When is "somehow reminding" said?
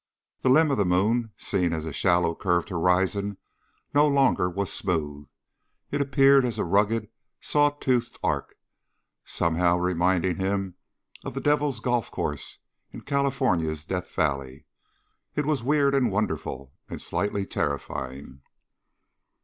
9.23-10.37